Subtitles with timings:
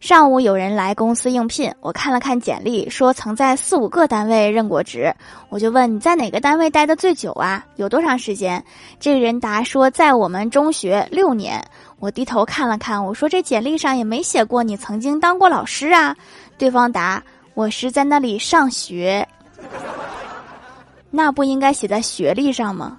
[0.00, 5.14] 上午有人来公司应聘，我看了看简历，说曾在四五个单位任过职。
[5.50, 7.62] 我就问你在哪个单位待的最久啊？
[7.76, 8.64] 有多长时间？
[8.98, 11.62] 这个人答说在我们中学六年。
[11.98, 16.16] 我低头看了看，我说这简历上也没写过你曾经当过老师啊。
[16.56, 17.22] 对方答
[17.52, 19.28] 我是在那里上学，
[21.12, 22.98] 那不应该写在学历上吗？